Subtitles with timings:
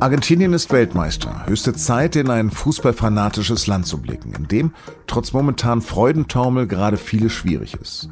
[0.00, 1.44] Argentinien ist Weltmeister.
[1.46, 4.72] Höchste Zeit, in ein fußballfanatisches Land zu blicken, in dem
[5.08, 8.08] trotz momentan Freudentaumel gerade vieles schwierig ist.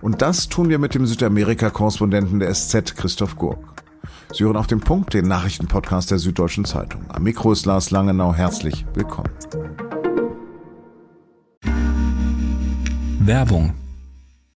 [0.00, 3.84] Und das tun wir mit dem Südamerika-Korrespondenten der SZ, Christoph Gurk.
[4.32, 7.04] Sie hören auf den Punkt, den Nachrichtenpodcast der Süddeutschen Zeitung.
[7.08, 8.34] Am Mikro ist Lars Langenau.
[8.34, 9.30] Herzlich willkommen.
[13.20, 13.74] Werbung.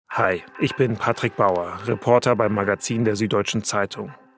[0.09, 4.11] Hi, ich bin Patrick Bauer, Reporter beim Magazin der Süddeutschen Zeitung.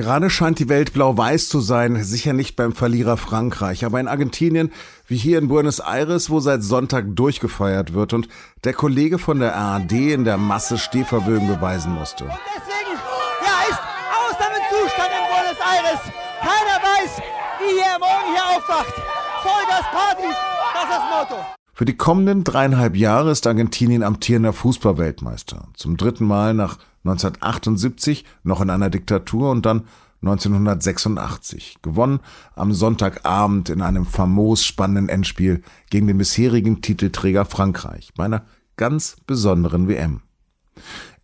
[0.00, 4.72] Gerade scheint die Welt blau-weiß zu sein, sicher nicht beim Verlierer Frankreich, aber in Argentinien,
[5.06, 8.26] wie hier in Buenos Aires, wo seit Sonntag durchgefeiert wird und
[8.64, 12.24] der Kollege von der ARD in der Masse Stehvermögen beweisen musste.
[12.24, 12.98] Und deswegen,
[13.44, 13.80] ja, ist
[14.24, 16.00] Ausnahmezustand in Buenos Aires.
[16.40, 17.22] Keiner weiß,
[17.58, 18.94] wie er morgen hier aufwacht.
[19.42, 20.28] Vollgas Party,
[20.72, 21.59] das ist das Motto.
[21.80, 25.68] Für die kommenden dreieinhalb Jahre ist Argentinien amtierender Fußballweltmeister.
[25.72, 29.86] Zum dritten Mal nach 1978 noch in einer Diktatur und dann
[30.20, 31.78] 1986.
[31.80, 32.20] Gewonnen
[32.54, 38.44] am Sonntagabend in einem famos spannenden Endspiel gegen den bisherigen Titelträger Frankreich bei einer
[38.76, 40.20] ganz besonderen WM.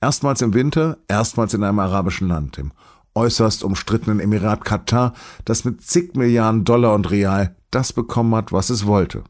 [0.00, 2.72] Erstmals im Winter, erstmals in einem arabischen Land, im
[3.12, 5.12] äußerst umstrittenen Emirat Katar,
[5.44, 9.22] das mit zig Milliarden Dollar und Real das bekommen hat, was es wollte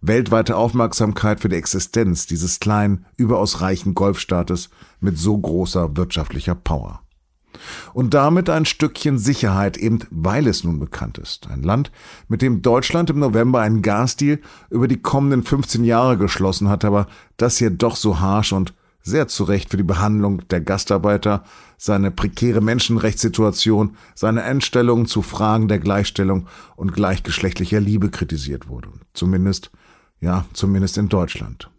[0.00, 7.02] weltweite Aufmerksamkeit für die Existenz dieses kleinen, überaus reichen Golfstaates mit so großer wirtschaftlicher Power.
[7.92, 11.48] Und damit ein Stückchen Sicherheit, eben weil es nun bekannt ist.
[11.48, 11.90] Ein Land,
[12.28, 14.38] mit dem Deutschland im November einen Gasdeal
[14.70, 19.26] über die kommenden 15 Jahre geschlossen hat, aber das hier doch so harsch und sehr
[19.26, 21.42] zu Recht für die Behandlung der Gastarbeiter,
[21.78, 26.46] seine prekäre Menschenrechtssituation, seine Einstellungen zu Fragen der Gleichstellung
[26.76, 28.90] und gleichgeschlechtlicher Liebe kritisiert wurde.
[29.14, 29.70] Zumindest
[30.20, 31.70] ja, zumindest in Deutschland.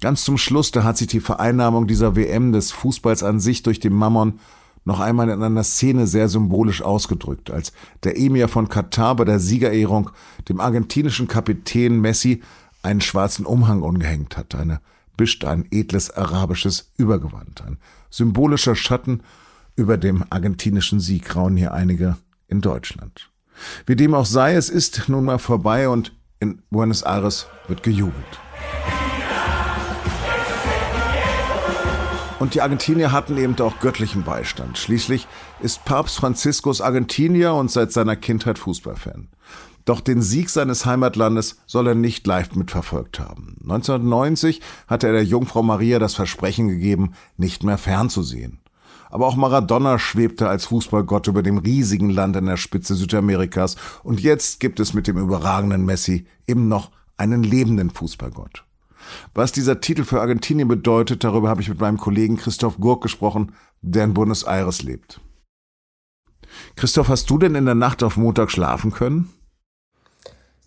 [0.00, 3.80] Ganz zum Schluss, da hat sich die Vereinnahmung dieser WM des Fußballs an sich durch
[3.80, 4.40] den Mammon
[4.84, 7.72] noch einmal in einer Szene sehr symbolisch ausgedrückt, als
[8.02, 10.10] der Emir von Katar bei der Siegerehrung
[10.48, 12.42] dem argentinischen Kapitän Messi
[12.82, 14.80] einen schwarzen Umhang umgehängt hat, eine
[15.18, 17.76] bischt ein edles arabisches Übergewand, ein
[18.08, 19.22] symbolischer Schatten
[19.76, 22.16] über dem argentinischen Sieg rauen hier einige
[22.48, 23.30] in Deutschland.
[23.84, 28.40] Wie dem auch sei, es ist nun mal vorbei und in Buenos Aires wird gejubelt.
[32.40, 34.78] Und die Argentinier hatten eben auch göttlichen Beistand.
[34.78, 35.28] Schließlich
[35.60, 39.28] ist Papst Franziskus Argentinier und seit seiner Kindheit Fußballfan.
[39.84, 43.56] Doch den Sieg seines Heimatlandes soll er nicht live mitverfolgt haben.
[43.62, 48.60] 1990 hatte er der Jungfrau Maria das Versprechen gegeben, nicht mehr fernzusehen.
[49.10, 53.76] Aber auch Maradona schwebte als Fußballgott über dem riesigen Land an der Spitze Südamerikas.
[54.02, 58.64] Und jetzt gibt es mit dem überragenden Messi eben noch einen lebenden Fußballgott.
[59.34, 63.52] Was dieser Titel für Argentinien bedeutet, darüber habe ich mit meinem Kollegen Christoph Gurk gesprochen,
[63.82, 65.20] der in Buenos Aires lebt.
[66.76, 69.30] Christoph, hast du denn in der Nacht auf Montag schlafen können?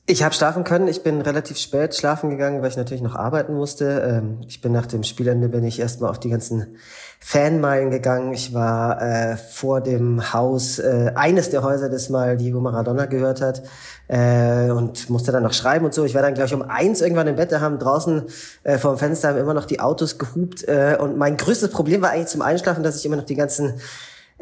[0.06, 0.90] Ich habe schlafen können.
[0.90, 4.04] Ich bin relativ spät schlafen gegangen, weil ich natürlich noch arbeiten musste.
[4.06, 6.76] Ähm, ich bin nach dem Spielende bin ich erstmal auf die ganzen
[7.22, 8.34] Fanmeilen gegangen.
[8.34, 13.40] Ich war äh, vor dem Haus, äh, eines der Häuser, das mal Diego Maradona gehört
[13.40, 13.64] hat,
[14.10, 16.04] äh, und musste dann noch schreiben und so.
[16.04, 17.54] Ich war dann, glaube ich, um eins irgendwann im Bett.
[17.54, 18.24] Da haben draußen
[18.64, 20.68] äh, vor dem Fenster haben immer noch die Autos gehupt.
[20.68, 23.76] Äh, und mein größtes Problem war eigentlich zum Einschlafen, dass ich immer noch die ganzen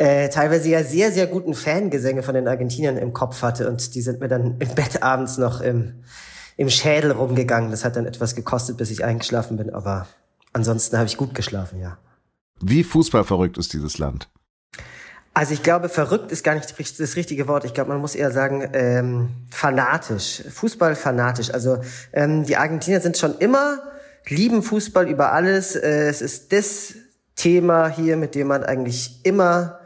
[0.01, 3.69] äh, teilweise ja sehr, sehr guten Fangesänge von den Argentiniern im Kopf hatte.
[3.69, 6.03] Und die sind mir dann im Bett abends noch im,
[6.57, 7.69] im Schädel rumgegangen.
[7.69, 9.69] Das hat dann etwas gekostet, bis ich eingeschlafen bin.
[9.71, 10.07] Aber
[10.53, 11.99] ansonsten habe ich gut geschlafen, ja.
[12.59, 14.27] Wie fußballverrückt ist dieses Land?
[15.35, 17.63] Also ich glaube, verrückt ist gar nicht das richtige Wort.
[17.65, 20.41] Ich glaube, man muss eher sagen, ähm, fanatisch.
[20.49, 21.53] Fußball fanatisch.
[21.53, 21.77] Also
[22.11, 23.83] ähm, die Argentinier sind schon immer,
[24.27, 25.75] lieben Fußball über alles.
[25.75, 26.95] Äh, es ist das
[27.35, 29.77] Thema hier, mit dem man eigentlich immer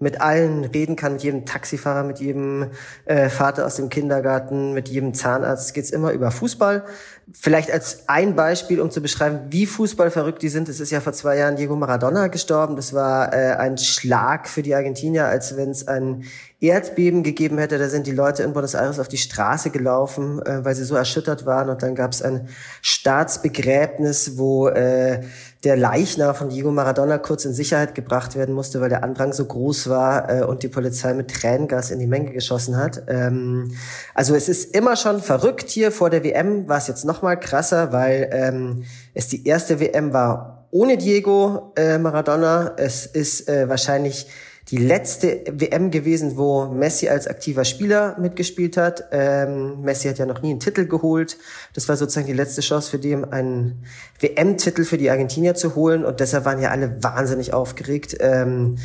[0.00, 2.70] mit allen reden kann, mit jedem Taxifahrer, mit jedem
[3.04, 6.84] äh, Vater aus dem Kindergarten, mit jedem Zahnarzt geht's immer über Fußball.
[7.32, 10.68] Vielleicht als ein Beispiel, um zu beschreiben, wie fußballverrückt die sind.
[10.68, 12.76] Es ist ja vor zwei Jahren Diego Maradona gestorben.
[12.76, 16.24] Das war äh, ein Schlag für die Argentinier, als wenn es ein
[16.60, 17.78] Erdbeben gegeben hätte.
[17.78, 20.94] Da sind die Leute in Buenos Aires auf die Straße gelaufen, äh, weil sie so
[20.94, 21.70] erschüttert waren.
[21.70, 22.48] Und dann gab es ein
[22.82, 25.22] Staatsbegräbnis, wo äh,
[25.64, 29.46] der Leichnam von Diego Maradona kurz in Sicherheit gebracht werden musste, weil der Andrang so
[29.46, 33.04] groß war äh, und die Polizei mit Tränengas in die Menge geschossen hat.
[33.08, 33.72] Ähm,
[34.14, 35.92] also es ist immer schon verrückt hier.
[35.92, 38.84] Vor der WM war es jetzt noch mal krasser, weil ähm,
[39.14, 42.74] es die erste WM war ohne Diego äh, Maradona.
[42.76, 44.26] Es ist äh, wahrscheinlich
[44.70, 49.04] die letzte WM gewesen, wo Messi als aktiver Spieler mitgespielt hat.
[49.10, 51.38] Ähm, Messi hat ja noch nie einen Titel geholt.
[51.74, 53.84] Das war sozusagen die letzte Chance für den, einen
[54.20, 56.04] WM-Titel für die Argentinier zu holen.
[56.04, 58.16] Und deshalb waren ja alle wahnsinnig aufgeregt.
[58.20, 58.76] Ähm,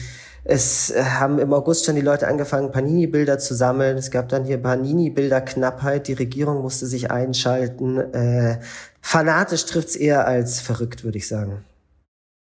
[0.43, 3.97] es haben im August schon die Leute angefangen, Panini-Bilder zu sammeln.
[3.97, 6.07] Es gab dann hier Panini-Bilder-Knappheit.
[6.07, 7.97] Die Regierung musste sich einschalten.
[8.13, 8.59] Äh,
[9.01, 11.63] fanatisch trifft's eher als verrückt, würde ich sagen.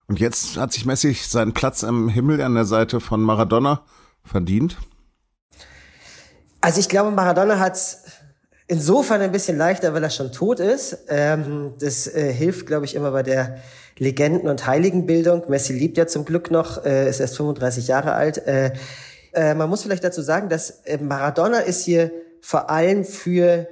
[0.06, 3.82] Und jetzt hat sich Messi seinen Platz im Himmel an der Seite von Maradona
[4.22, 4.76] verdient?
[6.60, 7.78] Also ich glaube, Maradona hat
[8.66, 10.98] insofern ein bisschen leichter, weil er schon tot ist.
[11.08, 13.58] Ähm, das äh, hilft, glaube ich, immer bei der
[13.98, 15.44] Legenden- und Heiligenbildung.
[15.48, 18.38] Messi lebt ja zum Glück noch, äh, ist erst 35 Jahre alt.
[18.38, 18.72] Äh,
[19.32, 22.10] äh, man muss vielleicht dazu sagen, dass äh, Maradona ist hier
[22.40, 23.68] vor allem für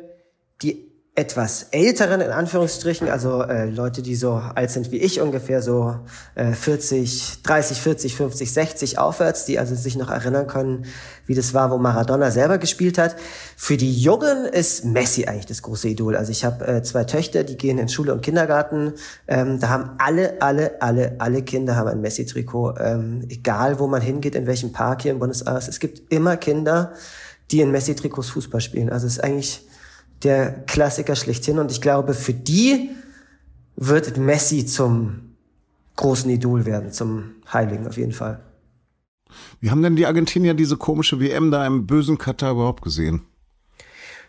[0.62, 5.60] die etwas älteren, in Anführungsstrichen, also äh, Leute, die so alt sind wie ich ungefähr,
[5.60, 5.96] so
[6.34, 10.86] äh, 40, 30, 40, 50, 60 aufwärts, die also sich noch erinnern können,
[11.26, 13.14] wie das war, wo Maradona selber gespielt hat.
[13.58, 16.16] Für die Jungen ist Messi eigentlich das große Idol.
[16.16, 18.94] Also ich habe äh, zwei Töchter, die gehen in Schule und Kindergarten.
[19.28, 22.76] Ähm, da haben alle, alle, alle, alle Kinder haben ein Messi-Trikot.
[22.80, 25.68] Ähm, egal, wo man hingeht, in welchem Park hier in Buenos Aires.
[25.68, 26.94] Es gibt immer Kinder,
[27.50, 28.88] die in Messi-Trikots Fußball spielen.
[28.88, 29.66] Also es ist eigentlich
[30.24, 31.58] der Klassiker schlechthin.
[31.58, 32.90] Und ich glaube, für die
[33.76, 35.34] wird Messi zum
[35.96, 38.40] großen Idol werden, zum Heiligen auf jeden Fall.
[39.60, 43.22] Wie haben denn die Argentinier diese komische WM da im bösen Katar überhaupt gesehen?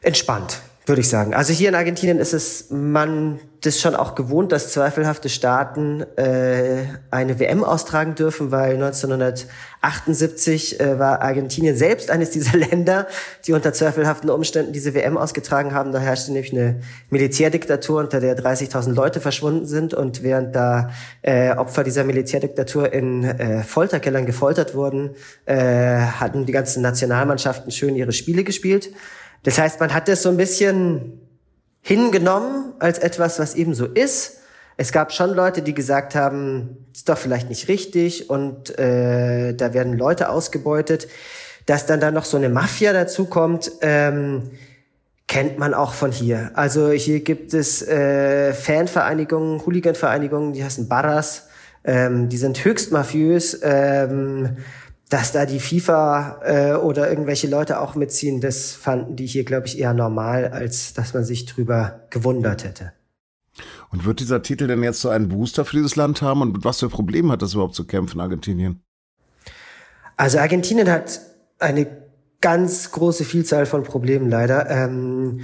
[0.02, 1.34] Entspannt würde ich sagen.
[1.34, 6.84] Also hier in Argentinien ist es man das schon auch gewohnt, dass zweifelhafte Staaten äh,
[7.12, 13.08] eine WM austragen dürfen, weil 1978 äh, war Argentinien selbst eines dieser Länder,
[13.48, 15.94] die unter zweifelhaften Umständen diese WM ausgetragen haben.
[15.94, 20.90] Da herrschte nämlich eine Militärdiktatur, unter der 30.000 Leute verschwunden sind und während da
[21.22, 25.12] äh, Opfer dieser Militärdiktatur in äh, Folterkellern gefoltert wurden,
[25.46, 28.90] äh, hatten die ganzen Nationalmannschaften schön ihre Spiele gespielt.
[29.44, 31.20] Das heißt, man hat das so ein bisschen
[31.82, 34.40] hingenommen als etwas, was eben so ist.
[34.78, 39.74] Es gab schon Leute, die gesagt haben, ist doch vielleicht nicht richtig und äh, da
[39.74, 41.08] werden Leute ausgebeutet.
[41.66, 44.52] Dass dann da noch so eine Mafia dazukommt, ähm,
[45.28, 46.52] kennt man auch von hier.
[46.56, 51.48] Also hier gibt es äh, Fanvereinigungen, Hooliganvereinigungen, die heißen Barras.
[51.86, 53.60] Ähm, die sind höchst mafiös.
[53.64, 54.58] Ähm,
[55.14, 59.68] dass da die FIFA äh, oder irgendwelche Leute auch mitziehen, das fanden die hier, glaube
[59.68, 62.94] ich, eher normal, als dass man sich drüber gewundert hätte.
[63.92, 66.42] Und wird dieser Titel denn jetzt so einen Booster für dieses Land haben?
[66.42, 68.82] Und mit was für Problemen hat das überhaupt zu kämpfen, Argentinien?
[70.18, 71.22] Also Argentinien hat
[71.60, 71.86] eine
[72.42, 74.68] ganz große Vielzahl von Problemen leider.
[74.68, 75.42] Ähm,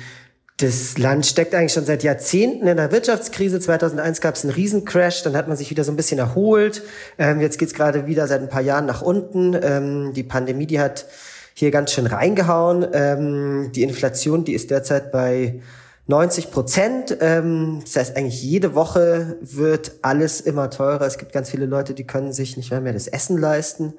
[0.59, 3.61] das Land steckt eigentlich schon seit Jahrzehnten in der Wirtschaftskrise.
[3.61, 6.83] 2001 gab es einen Riesencrash, dann hat man sich wieder so ein bisschen erholt.
[7.17, 9.57] Ähm, jetzt geht's gerade wieder seit ein paar Jahren nach unten.
[9.61, 11.05] Ähm, die Pandemie, die hat
[11.53, 12.85] hier ganz schön reingehauen.
[12.91, 15.61] Ähm, die Inflation, die ist derzeit bei
[16.09, 17.17] 90 Prozent.
[17.21, 21.05] Ähm, das heißt, eigentlich jede Woche wird alles immer teurer.
[21.05, 23.93] Es gibt ganz viele Leute, die können sich nicht mehr, mehr das Essen leisten.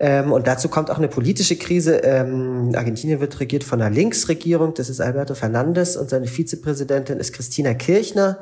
[0.00, 1.98] Ähm, und dazu kommt auch eine politische Krise.
[1.98, 4.74] Ähm, Argentinien wird regiert von einer Linksregierung.
[4.74, 8.40] Das ist Alberto Fernandes und seine Vizepräsidentin ist Christina Kirchner.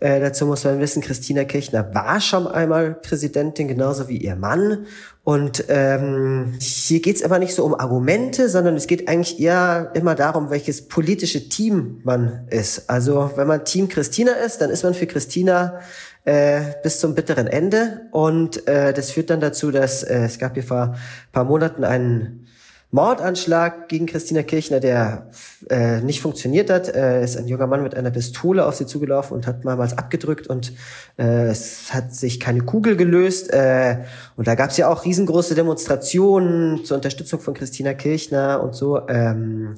[0.00, 4.86] Äh, dazu muss man wissen, Christina Kirchner war schon einmal Präsidentin, genauso wie ihr Mann.
[5.24, 9.90] Und ähm, hier geht es aber nicht so um Argumente, sondern es geht eigentlich eher
[9.94, 12.88] immer darum, welches politische Team man ist.
[12.88, 15.80] Also wenn man Team Christina ist, dann ist man für Christina
[16.24, 18.02] äh, bis zum bitteren Ende.
[18.12, 20.94] Und äh, das führt dann dazu, dass äh, es gab hier vor
[21.32, 22.46] paar Monaten einen
[22.92, 25.30] Mordanschlag gegen Christina Kirchner, der
[25.68, 26.88] äh, nicht funktioniert hat.
[26.88, 30.46] Äh, ist ein junger Mann mit einer Pistole auf sie zugelaufen und hat mehrmals abgedrückt
[30.46, 30.72] und
[31.18, 33.52] äh, es hat sich keine Kugel gelöst.
[33.52, 34.04] Äh,
[34.36, 39.06] und da gab es ja auch riesengroße Demonstrationen zur Unterstützung von Christina Kirchner und so.
[39.08, 39.74] Ähm,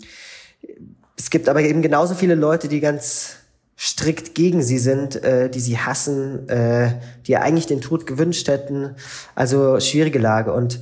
[1.17, 3.37] es gibt aber eben genauso viele Leute, die ganz
[3.79, 6.95] strikt gegen sie sind, äh, die sie hassen, äh,
[7.27, 8.97] die eigentlich den Tod gewünscht hätten.
[9.35, 10.53] Also schwierige Lage.
[10.53, 10.81] Und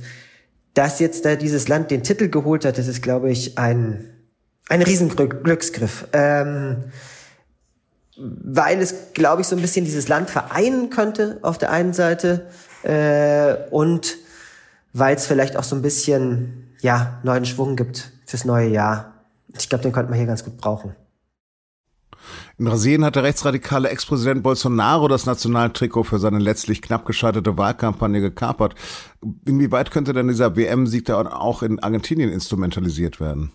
[0.77, 4.13] dass jetzt da dieses Land den Titel geholt hat, das ist, glaube ich, ein,
[4.69, 6.07] ein Riesenglücksgriff.
[6.13, 6.83] Ähm,
[8.15, 12.47] weil es, glaube ich, so ein bisschen dieses Land vereinen könnte auf der einen Seite
[12.83, 14.17] äh, und
[14.93, 19.13] weil es vielleicht auch so ein bisschen ja neuen Schwung gibt fürs neue Jahr.
[19.57, 20.95] Ich glaube, den könnte man hier ganz gut brauchen.
[22.57, 28.21] In Brasilien hat der rechtsradikale Ex-Präsident Bolsonaro das Nationaltrikot für seine letztlich knapp gescheiterte Wahlkampagne
[28.21, 28.75] gekapert.
[29.45, 33.51] Inwieweit könnte denn dieser WM-Sieg da auch in Argentinien instrumentalisiert werden?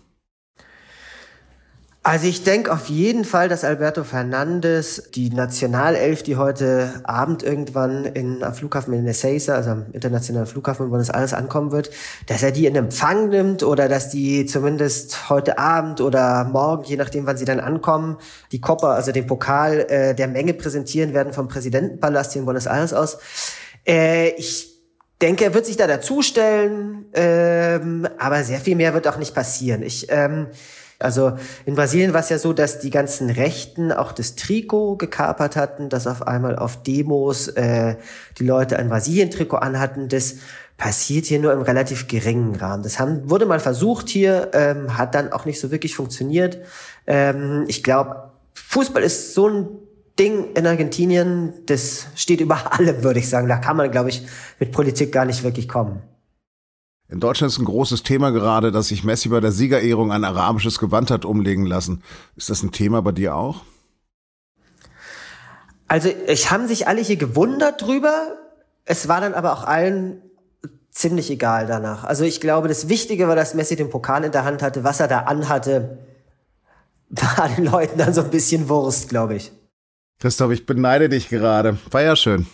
[2.05, 8.03] Also ich denke auf jeden Fall, dass Alberto Fernandes die Nationalelf, die heute Abend irgendwann
[8.03, 11.91] in, am Flughafen in Ezeiza, also am internationalen Flughafen in Buenos Aires ankommen wird,
[12.27, 16.97] dass er die in Empfang nimmt oder dass die zumindest heute Abend oder morgen, je
[16.97, 18.17] nachdem wann sie dann ankommen,
[18.51, 22.65] die Copa, also den Pokal äh, der Menge präsentieren werden vom Präsidentenpalast hier in Buenos
[22.65, 23.17] Aires aus.
[23.87, 24.73] Äh, ich
[25.21, 29.83] denke, er wird sich da dazustellen, ähm, aber sehr viel mehr wird auch nicht passieren.
[29.83, 30.47] Ich ähm,
[31.03, 31.33] also
[31.65, 35.89] in Brasilien war es ja so, dass die ganzen Rechten auch das Trikot gekapert hatten,
[35.89, 37.95] dass auf einmal auf Demos äh,
[38.39, 40.07] die Leute ein Brasilien-Trikot anhatten.
[40.07, 40.35] Das
[40.77, 42.83] passiert hier nur im relativ geringen Rahmen.
[42.83, 46.59] Das haben, wurde mal versucht hier, ähm, hat dann auch nicht so wirklich funktioniert.
[47.05, 49.67] Ähm, ich glaube, Fußball ist so ein
[50.19, 53.47] Ding in Argentinien, das steht über allem, würde ich sagen.
[53.47, 54.25] Da kann man, glaube ich,
[54.59, 56.01] mit Politik gar nicht wirklich kommen.
[57.09, 60.79] In Deutschland ist ein großes Thema gerade, dass sich Messi bei der Siegerehrung ein arabisches
[60.79, 62.01] Gewand hat umlegen lassen.
[62.35, 63.61] Ist das ein Thema bei dir auch?
[65.87, 68.37] Also, ich haben sich alle hier gewundert drüber.
[68.85, 70.21] Es war dann aber auch allen
[70.93, 72.03] ziemlich egal danach.
[72.03, 74.83] Also ich glaube, das Wichtige war, dass Messi den Pokal in der Hand hatte.
[74.83, 75.97] Was er da anhatte,
[77.09, 79.51] war den Leuten dann so ein bisschen Wurst, glaube ich.
[80.19, 81.77] Christoph, ich beneide dich gerade.
[81.91, 82.47] War ja schön.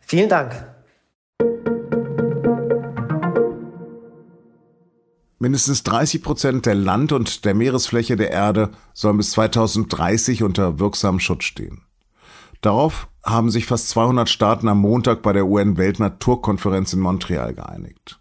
[0.00, 0.71] Vielen Dank.
[5.42, 11.18] Mindestens 30 Prozent der Land- und der Meeresfläche der Erde sollen bis 2030 unter wirksamem
[11.18, 11.80] Schutz stehen.
[12.60, 18.20] Darauf haben sich fast 200 Staaten am Montag bei der UN-Weltnaturkonferenz in Montreal geeinigt.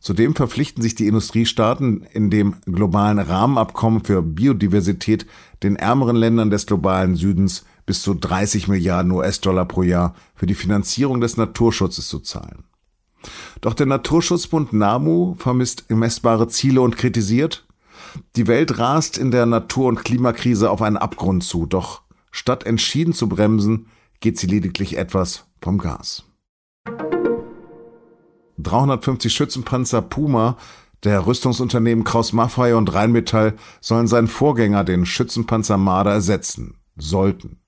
[0.00, 5.24] Zudem verpflichten sich die Industriestaaten in dem globalen Rahmenabkommen für Biodiversität
[5.62, 10.54] den ärmeren Ländern des globalen Südens bis zu 30 Milliarden US-Dollar pro Jahr für die
[10.54, 12.64] Finanzierung des Naturschutzes zu zahlen.
[13.60, 17.66] Doch der Naturschutzbund NAMU vermisst messbare Ziele und kritisiert,
[18.36, 23.12] die Welt rast in der Natur- und Klimakrise auf einen Abgrund zu, doch statt entschieden
[23.12, 23.86] zu bremsen,
[24.20, 26.24] geht sie lediglich etwas vom Gas.
[28.58, 30.56] 350 Schützenpanzer Puma
[31.04, 36.78] der Rüstungsunternehmen Kraus-Maffei und Rheinmetall sollen seinen Vorgänger, den Schützenpanzer Marder, ersetzen.
[36.96, 37.60] Sollten.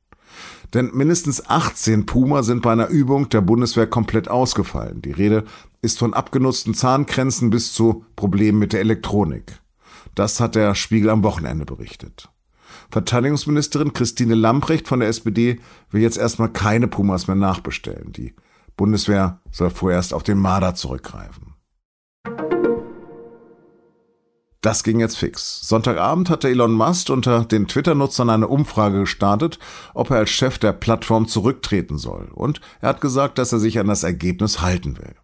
[0.74, 5.02] Denn mindestens 18 Puma sind bei einer Übung der Bundeswehr komplett ausgefallen.
[5.02, 5.44] Die Rede
[5.82, 9.60] ist von abgenutzten Zahnkränzen bis zu Problemen mit der Elektronik.
[10.14, 12.30] Das hat der Spiegel am Wochenende berichtet.
[12.90, 18.12] Verteidigungsministerin Christine Lamprecht von der SPD will jetzt erstmal keine Pumas mehr nachbestellen.
[18.12, 18.34] Die
[18.76, 21.55] Bundeswehr soll vorerst auf den Marder zurückgreifen.
[24.66, 25.60] Das ging jetzt fix.
[25.62, 29.60] Sonntagabend hatte Elon Musk unter den Twitter-Nutzern eine Umfrage gestartet,
[29.94, 32.30] ob er als Chef der Plattform zurücktreten soll.
[32.34, 35.14] Und er hat gesagt, dass er sich an das Ergebnis halten will.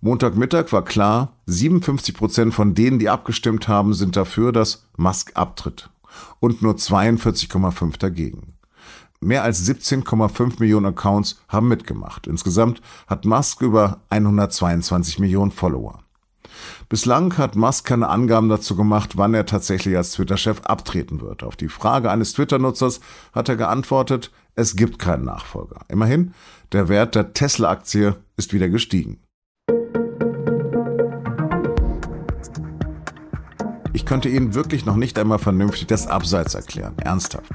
[0.00, 5.90] Montagmittag war klar, 57 Prozent von denen, die abgestimmt haben, sind dafür, dass Musk abtritt.
[6.40, 8.54] Und nur 42,5 dagegen.
[9.20, 12.26] Mehr als 17,5 Millionen Accounts haben mitgemacht.
[12.26, 16.01] Insgesamt hat Musk über 122 Millionen Follower.
[16.88, 21.42] Bislang hat Musk keine Angaben dazu gemacht, wann er tatsächlich als Twitter-Chef abtreten wird.
[21.42, 23.00] Auf die Frage eines Twitter-Nutzers
[23.32, 25.80] hat er geantwortet, es gibt keinen Nachfolger.
[25.88, 26.34] Immerhin,
[26.72, 29.20] der Wert der Tesla-Aktie ist wieder gestiegen.
[33.94, 36.94] Ich könnte Ihnen wirklich noch nicht einmal vernünftig das Abseits erklären.
[36.98, 37.52] Ernsthaft.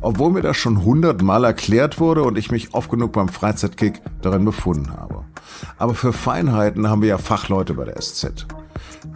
[0.00, 4.44] Obwohl mir das schon hundertmal erklärt wurde und ich mich oft genug beim Freizeitkick darin
[4.44, 5.17] befunden habe.
[5.78, 8.46] Aber für Feinheiten haben wir ja Fachleute bei der SZ.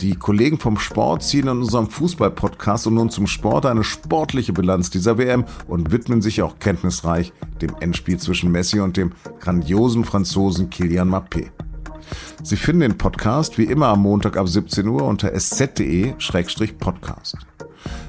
[0.00, 4.90] Die Kollegen vom Sport ziehen in unserem Fußball-Podcast und nun zum Sport eine sportliche Bilanz
[4.90, 10.70] dieser WM und widmen sich auch kenntnisreich dem Endspiel zwischen Messi und dem grandiosen Franzosen
[10.70, 11.50] Kilian Mappé.
[12.42, 17.36] Sie finden den Podcast wie immer am Montag ab 17 Uhr unter sz.de-podcast.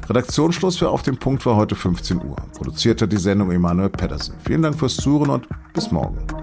[0.10, 2.36] Redaktionsschluss für Auf dem Punkt war heute 15 Uhr.
[2.55, 4.36] Produziert hat die Sendung Emanuel Pedersen.
[4.43, 6.42] Vielen Dank fürs Zuhören und bis morgen.